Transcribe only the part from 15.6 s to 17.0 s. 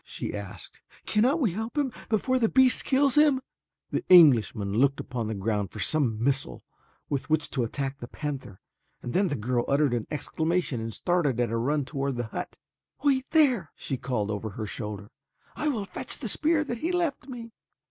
will fetch the spear that he